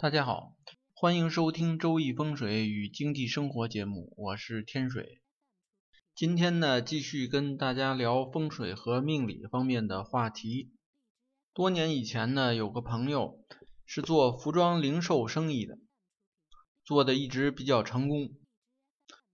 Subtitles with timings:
[0.00, 0.54] 大家好，
[0.94, 5.20] 欢迎收听《周易风水与经济生活》节目，我是天水。
[6.14, 10.70] 今天呢，继续跟大家聊风水和命理方面的话题。
[11.52, 13.44] 多年以前呢，有个朋友
[13.86, 15.80] 是做服装零售生意的，
[16.84, 18.36] 做的一直比较成功。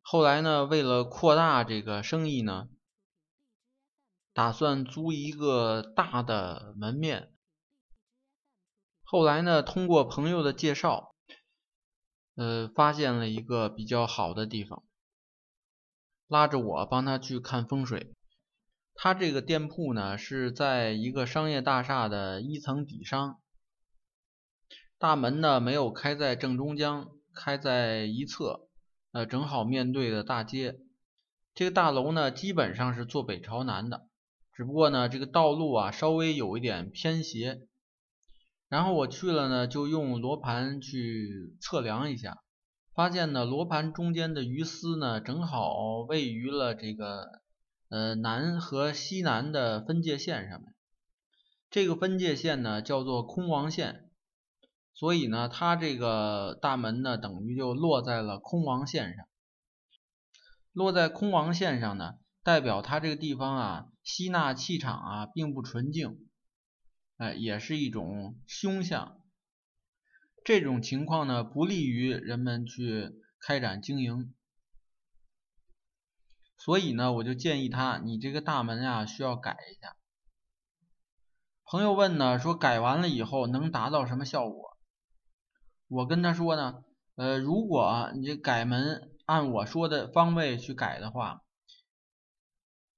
[0.00, 2.70] 后来呢，为了扩大这个生意呢，
[4.32, 7.33] 打算租一个大的门面。
[9.14, 11.14] 后来呢，通过朋友的介绍，
[12.34, 14.82] 呃，发现了一个比较好的地方，
[16.26, 18.12] 拉着我帮他去看风水。
[18.96, 23.40] 他这个店铺呢是在一个商业大厦的一层底商，
[24.98, 28.66] 大门呢没有开在正中央，开在一侧，
[29.12, 30.80] 呃，正好面对的大街。
[31.54, 34.08] 这个大楼呢基本上是坐北朝南的，
[34.52, 37.68] 只不过呢这个道路啊稍微有一点偏斜。
[38.74, 42.42] 然后我去了呢，就用罗盘去测量一下，
[42.92, 47.40] 发现呢，罗盘中间的鱼丝呢，正好位于了这个
[47.88, 50.74] 呃南和西南的分界线上面。
[51.70, 54.10] 这个分界线呢叫做空王线，
[54.92, 59.24] 所以呢，它这个大门呢等于就落在了空王线上。
[60.72, 66.18] 落在空王线上呢，代表它这个地方啊，吸纳气场啊，并不纯净。
[67.16, 69.20] 哎，也是一种凶相。
[70.44, 74.34] 这种情况呢，不利于人们去开展经营。
[76.56, 79.96] 所以呢，我就建议他，你这个大门啊，需要改一下。
[81.64, 84.76] 朋友问呢，说改完了以后能达到什么效果？
[85.86, 91.42] 我跟他说呢，呃，如果你这改门按我说的方位去改的话，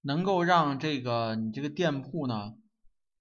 [0.00, 2.54] 能够让这个你这个店铺呢。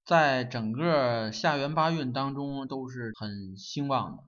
[0.05, 4.23] 在整个下元八运当中都是很兴旺的。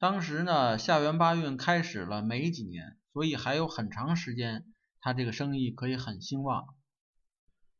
[0.00, 4.64] 当时呢，下元八运开始了没几年，所以还有很长时间，
[5.00, 6.66] 他这个生意可以很兴旺。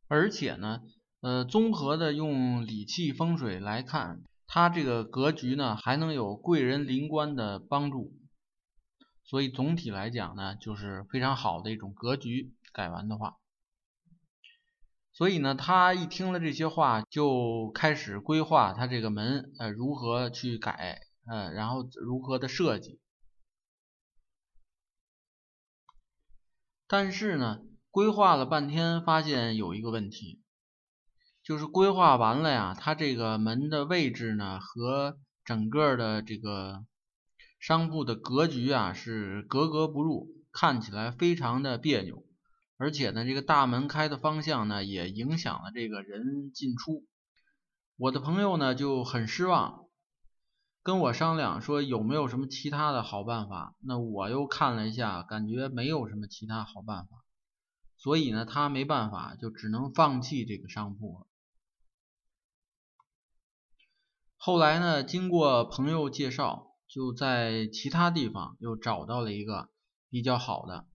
[0.07, 0.83] 而且呢，
[1.19, 8.13] 呃，综合的用理气风水来看，他这个格局呢还能有贵人临官的帮助，
[9.25, 12.53] 所以总体来讲呢，就是非常好的一种格局。
[12.71, 13.35] 改完的话。
[15.17, 22.99] 所以呢，他一听了这些话，就开始规划他这个门，呃，如何去改，呃，然后如何的设计。
[26.85, 27.61] 但是呢，
[27.91, 30.41] 规划了半天，发现有一个问题，
[31.41, 36.83] 就是规划完了呀，他这个门的位置呢，和整个的这个
[37.57, 42.24] 商铺的格局啊，是格格不入，看起来非常的别扭。
[42.77, 47.05] 而且呢，这个大门开的方向呢，也影响了这个人进出。
[47.97, 49.87] 我的朋友呢就很失望，
[50.83, 53.75] 跟我商量说有没有什么其他的好办法。
[53.79, 57.23] 那我又看了一下，感觉没有什么其他好办法，
[57.95, 61.27] 所以呢，他没办法，就只能放弃这个商铺了。
[64.35, 69.69] 后来呢，经过朋友介绍，就在其他地方又找到了一个
[70.09, 70.85] 比较好的。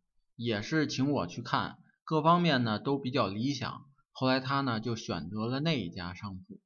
[0.42, 3.84] 也是请我去看，各方面呢都比较理想。
[4.10, 6.58] 后来他呢就选择了那一家商铺。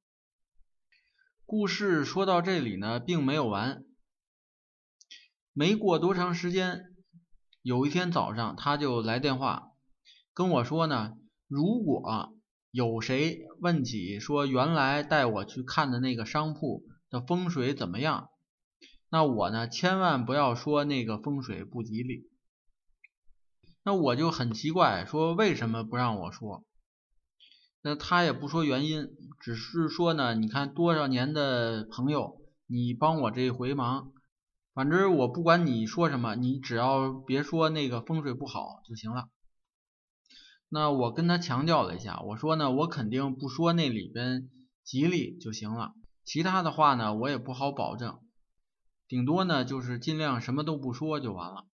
[1.45, 3.85] 故事说到这里呢，并没有完。
[5.53, 6.85] 没过多长时间，
[7.63, 9.73] 有一天早上他就来电话
[10.33, 11.15] 跟我说呢，
[11.49, 12.33] 如果
[12.71, 18.29] 有谁问起说原来带我去看的那个商铺的风水怎么样，
[19.11, 22.31] 那我呢千万不要说那个风水不吉利。
[23.85, 26.65] 那我就很奇怪，说为什么不让我说？
[27.83, 34.11] 那他也不说原因，只是说呢，你看多少年的朋友，你帮我这一回忙，
[34.73, 39.29] 反正我不管你说什么，你只要别说那个风水不好就行了。
[40.71, 44.49] 那我跟他强调了一下，我说呢，我肯定不说那里边
[44.83, 45.93] 吉利就行了，
[46.25, 48.19] 其他的话呢，我也不好保证，
[49.07, 51.67] 顶多呢就是尽量什么都不说就完了。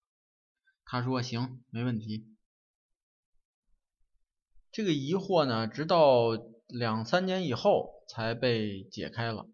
[0.91, 2.25] 他说行，没问题。
[4.71, 6.31] 这个疑惑呢，直到
[6.67, 9.45] 两三年以后才被解开了。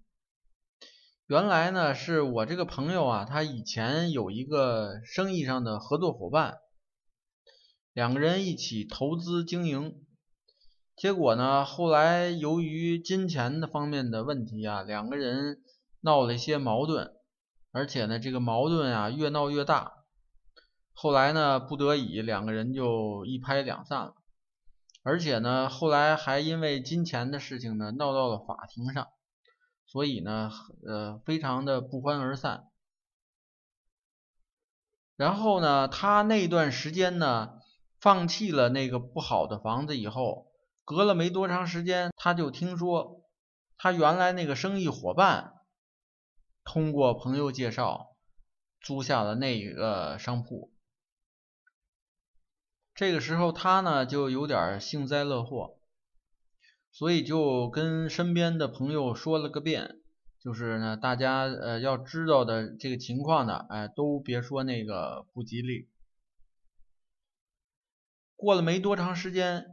[1.27, 6.59] 原来呢，是我这个朋友啊，他以前有一个生意上的合作伙伴，
[7.91, 10.05] 两个人一起投资经营。
[10.95, 15.61] 结果呢，后来由于金钱的方面的问题啊，两个人
[15.99, 17.13] 闹了一些矛盾，
[17.71, 20.04] 而且呢，这个矛盾啊越闹越大。
[20.97, 24.15] 后来呢，不得已，两个人就一拍两散了。
[25.03, 29.09] 而且呢，后来还因为金钱的事情呢，闹到了法庭上。
[29.85, 30.49] 所以呢，
[30.87, 32.69] 呃，非常的不欢而散。
[35.15, 37.59] 然后呢，他那段时间呢，
[37.99, 40.47] 放弃了那个不好的房子以后，
[40.85, 43.21] 隔了没多长时间，他就听说
[43.77, 45.53] 他原来那个生意伙伴
[46.63, 48.15] 通过朋友介绍
[48.79, 50.71] 租下了那个商铺。
[52.95, 55.77] 这个时候他呢就有点幸灾乐祸，
[56.91, 59.99] 所以就跟身边的朋友说了个遍。
[60.39, 65.89] 就是呢，大家呃要知道的这个情况呢，哎，都别说那个不吉利。
[68.35, 69.65] 过了没多长时间，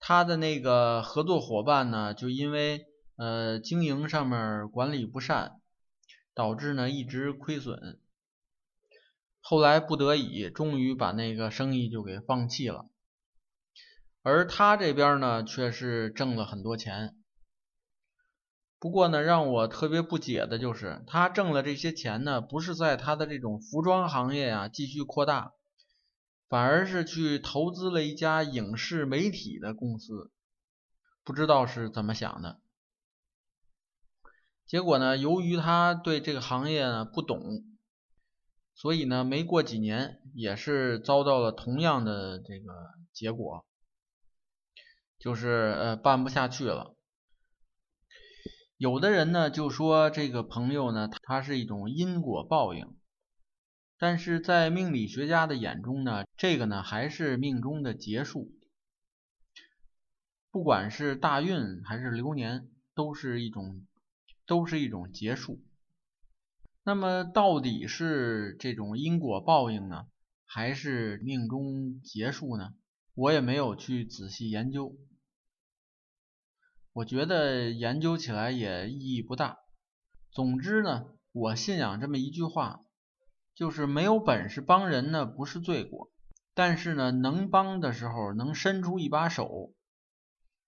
[0.00, 2.86] 他的那个合作伙伴呢，就因为
[3.16, 5.60] 呃经营上面管理不善，
[6.34, 8.00] 导致呢一直亏损。
[9.48, 12.90] 后来不得已，终于把那个生意就给放弃了。
[14.22, 17.14] 而他这边呢，却是挣了很多钱。
[18.80, 25.52] 不过呢，让我特别不解的就是，他挣了这些钱呢，不是在他的这种服装行业啊继续扩大，
[26.48, 30.32] 反而是去投资了一家影视媒体的公司，
[31.22, 32.60] 不知道是怎么想的。
[34.66, 37.75] 结果呢，由于他对这个行业呢不懂，
[38.76, 43.64] 所以呢，没过几年也是遭到了同样的这个结果，
[45.18, 46.94] 就是呃办不下去了。
[48.76, 52.94] 有的人呢就说这个朋友呢，他是一种因果报应，
[53.98, 58.52] 但是在命理学家的眼中呢，这个呢还是命中的劫数，
[60.50, 63.86] 不管是大运还是流年，都是一种
[64.44, 65.62] 都是一种劫数。
[66.88, 70.06] 那么到底是这种因果报应呢，
[70.44, 72.74] 还是命中劫数呢？
[73.16, 74.96] 我也没有去仔细研究。
[76.92, 79.58] 我觉得研究起来也意义不大。
[80.30, 82.78] 总之呢，我信仰这么一句话，
[83.56, 86.12] 就是没有本事帮人呢不是罪过，
[86.54, 89.74] 但是呢能帮的时候能伸出一把手，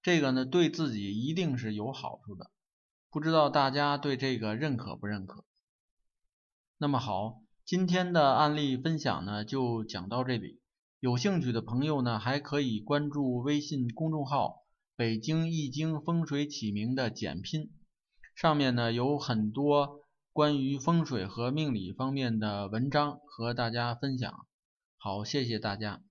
[0.02, 2.50] 这个呢对自己一定是有好处的。
[3.08, 5.44] 不知道大家对这个认可不认可？
[6.80, 10.60] 那么好，今天的案例分享呢就讲到这里。
[11.00, 14.62] 有兴趣的朋友呢还可以关注微信公众号。
[14.94, 17.70] 北京易经风水起名的简拼，
[18.34, 20.00] 上面呢有很多
[20.32, 24.32] 关于风水和命理方面的文章和大家分享。
[24.96, 26.02] 好，谢谢大家。